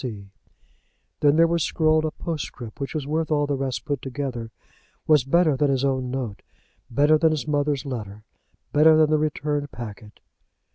C." 0.03 0.31
Then 1.19 1.35
there 1.35 1.45
was 1.45 1.61
scrawled 1.63 2.05
a 2.05 2.09
postscript 2.11 2.79
which 2.79 2.95
was 2.95 3.05
worth 3.05 3.29
all 3.29 3.45
the 3.45 3.53
rest 3.55 3.85
put 3.85 4.01
together, 4.01 4.49
was 5.05 5.23
better 5.23 5.55
than 5.55 5.69
his 5.69 5.85
own 5.85 6.09
note, 6.09 6.41
better 6.89 7.19
than 7.19 7.29
his 7.29 7.47
mother's 7.47 7.85
letter, 7.85 8.23
better 8.73 8.97
than 8.97 9.11
the 9.11 9.19
returned 9.19 9.69
packet. 9.71 10.19